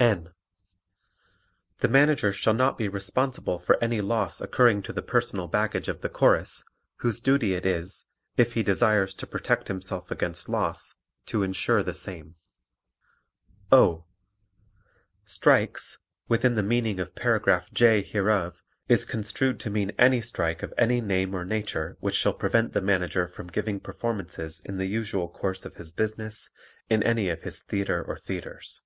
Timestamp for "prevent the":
22.34-22.82